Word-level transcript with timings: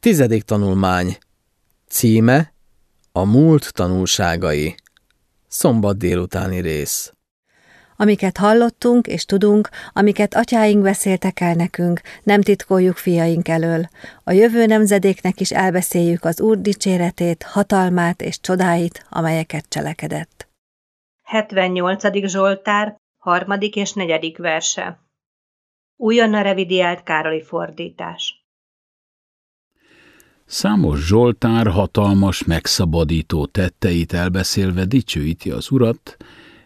Tizedik 0.00 0.42
tanulmány. 0.42 1.16
Címe 1.86 2.52
A 3.12 3.24
múlt 3.24 3.72
tanulságai. 3.72 4.74
Szombat 5.48 5.96
délutáni 5.98 6.60
rész. 6.60 7.12
Amiket 7.96 8.36
hallottunk 8.36 9.06
és 9.06 9.24
tudunk, 9.24 9.68
amiket 9.92 10.34
atyáink 10.34 10.82
beszéltek 10.82 11.40
el 11.40 11.54
nekünk, 11.54 12.00
nem 12.22 12.40
titkoljuk 12.42 12.96
fiaink 12.96 13.48
elől. 13.48 13.88
A 14.24 14.32
jövő 14.32 14.66
nemzedéknek 14.66 15.40
is 15.40 15.50
elbeszéljük 15.50 16.24
az 16.24 16.40
Úr 16.40 16.60
dicséretét, 16.60 17.42
hatalmát 17.42 18.22
és 18.22 18.40
csodáit, 18.40 19.06
amelyeket 19.08 19.64
cselekedett. 19.68 20.48
78. 21.22 22.26
Zsoltár, 22.26 22.96
harmadik 23.18 23.76
és 23.76 23.92
negyedik 23.92 24.38
verse. 24.38 25.00
Újonnan 25.96 26.42
revidiált 26.42 27.02
Károli 27.02 27.42
fordítás. 27.42 28.39
Számos 30.50 31.06
Zsoltár 31.06 31.66
hatalmas, 31.66 32.44
megszabadító 32.44 33.46
tetteit 33.46 34.12
elbeszélve 34.12 34.84
dicsőíti 34.84 35.50
az 35.50 35.70
urat, 35.70 36.16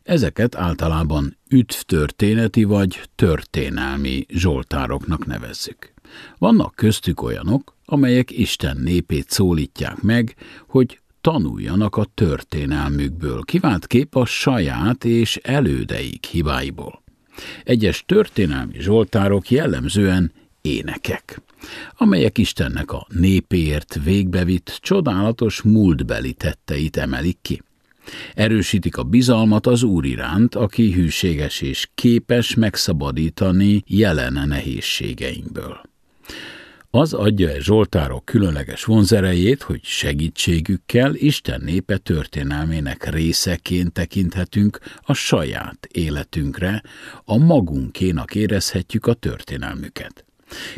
ezeket 0.03 0.55
általában 0.55 1.37
üdvtörténeti 1.51 2.65
vagy 2.65 3.01
történelmi 3.15 4.27
Zsoltároknak 4.29 5.27
nevezzük. 5.27 5.93
Vannak 6.39 6.75
köztük 6.75 7.23
olyanok, 7.23 7.77
amelyek 7.85 8.31
Isten 8.31 8.77
népét 8.77 9.31
szólítják 9.31 10.03
meg, 10.03 10.35
hogy 10.69 11.01
tanuljanak 11.21 11.97
a 11.97 12.07
történelmükből, 12.15 13.43
kép 13.87 14.17
a 14.17 14.25
saját 14.25 15.05
és 15.05 15.37
elődeik 15.37 16.25
hibáiból. 16.25 17.03
Egyes 17.65 18.05
történelmi 18.07 18.81
zsoltárok 18.81 19.51
jellemzően 19.51 20.33
énekek 20.69 21.43
amelyek 21.97 22.39
Istennek 22.39 22.93
a 22.93 23.07
népéért 23.09 23.99
végbevitt 24.05 24.79
csodálatos 24.81 25.63
múltbeli 25.63 26.33
tetteit 26.33 26.97
emelik 26.97 27.39
ki. 27.43 27.63
Erősítik 28.35 28.97
a 28.97 29.03
bizalmat 29.03 29.67
az 29.67 29.83
Úr 29.83 30.05
iránt, 30.05 30.55
aki 30.55 30.93
hűséges 30.93 31.61
és 31.61 31.89
képes 31.95 32.55
megszabadítani 32.55 33.83
jelen 33.87 34.49
nehézségeinkből. 34.49 35.81
Az 36.91 37.13
adja 37.13 37.49
e 37.49 37.61
Zsoltárok 37.61 38.25
különleges 38.25 38.85
vonzerejét, 38.85 39.63
hogy 39.63 39.81
segítségükkel 39.85 41.15
Isten 41.15 41.61
népe 41.65 41.97
történelmének 41.97 43.11
részeként 43.11 43.93
tekinthetünk 43.93 44.79
a 45.03 45.15
saját 45.15 45.89
életünkre, 45.93 46.83
a 47.25 47.37
magunkénak 47.39 48.35
érezhetjük 48.35 49.07
a 49.07 49.15
történelmüket. 49.15 50.25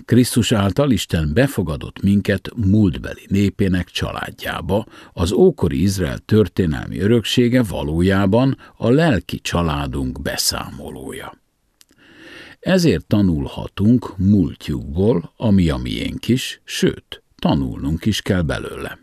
Krisztus 0.04 0.52
által 0.52 0.90
Isten 0.90 1.30
befogadott 1.34 2.02
minket 2.02 2.50
múltbeli 2.56 3.26
népének 3.28 3.88
családjába, 3.88 4.86
az 5.12 5.32
ókori 5.32 5.82
Izrael 5.82 6.18
történelmi 6.18 6.98
öröksége 6.98 7.62
valójában 7.62 8.58
a 8.76 8.90
lelki 8.90 9.40
családunk 9.40 10.22
beszámolója. 10.22 11.38
Ezért 12.60 13.06
tanulhatunk 13.06 14.18
múltjukból, 14.18 15.32
ami 15.36 15.68
a 15.68 15.76
miénk 15.76 16.28
is, 16.28 16.60
sőt, 16.64 17.22
tanulnunk 17.38 18.04
is 18.04 18.22
kell 18.22 18.42
belőle. 18.42 18.98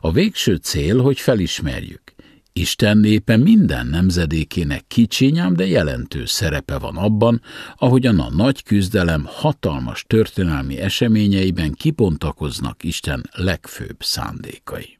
A 0.00 0.12
végső 0.12 0.56
cél, 0.56 1.00
hogy 1.00 1.20
felismerjük, 1.20 2.14
Isten 2.52 2.98
népe 2.98 3.36
minden 3.36 3.86
nemzedékének 3.86 4.84
kicsinyám, 4.86 5.54
de 5.54 5.66
jelentős 5.66 6.30
szerepe 6.30 6.78
van 6.78 6.96
abban, 6.96 7.42
ahogyan 7.76 8.20
a 8.20 8.30
nagy 8.30 8.62
küzdelem 8.62 9.24
hatalmas 9.26 10.04
történelmi 10.06 10.78
eseményeiben 10.78 11.72
kipontakoznak 11.72 12.84
Isten 12.84 13.30
legfőbb 13.32 13.96
szándékai. 13.98 14.97